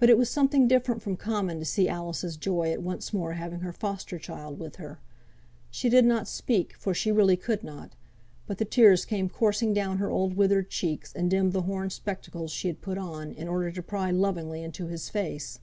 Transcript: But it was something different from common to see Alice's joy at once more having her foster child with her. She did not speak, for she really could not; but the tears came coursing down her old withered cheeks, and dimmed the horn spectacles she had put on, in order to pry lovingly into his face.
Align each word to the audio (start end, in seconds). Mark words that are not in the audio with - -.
But 0.00 0.10
it 0.10 0.18
was 0.18 0.28
something 0.28 0.66
different 0.66 1.00
from 1.00 1.14
common 1.16 1.60
to 1.60 1.64
see 1.64 1.88
Alice's 1.88 2.36
joy 2.36 2.72
at 2.72 2.82
once 2.82 3.12
more 3.12 3.34
having 3.34 3.60
her 3.60 3.72
foster 3.72 4.18
child 4.18 4.58
with 4.58 4.76
her. 4.82 4.98
She 5.70 5.88
did 5.88 6.04
not 6.04 6.26
speak, 6.26 6.76
for 6.76 6.92
she 6.92 7.12
really 7.12 7.36
could 7.36 7.62
not; 7.62 7.92
but 8.48 8.58
the 8.58 8.64
tears 8.64 9.04
came 9.04 9.28
coursing 9.28 9.72
down 9.72 9.98
her 9.98 10.10
old 10.10 10.34
withered 10.36 10.70
cheeks, 10.70 11.12
and 11.14 11.30
dimmed 11.30 11.52
the 11.52 11.62
horn 11.62 11.90
spectacles 11.90 12.50
she 12.50 12.66
had 12.66 12.80
put 12.82 12.98
on, 12.98 13.30
in 13.30 13.46
order 13.46 13.70
to 13.70 13.80
pry 13.80 14.10
lovingly 14.10 14.64
into 14.64 14.88
his 14.88 15.08
face. 15.08 15.60